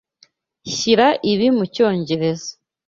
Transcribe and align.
Shyira 0.75 1.07
ibi 1.31 1.47
mucyongereza. 1.57 2.49